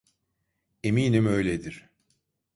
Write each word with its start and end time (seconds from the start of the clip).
Eminim 0.83 1.25
öyledir. 1.25 1.89